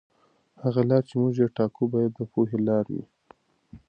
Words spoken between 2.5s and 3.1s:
لاره وي.